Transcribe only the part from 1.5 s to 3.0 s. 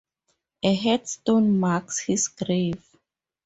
marks his grave.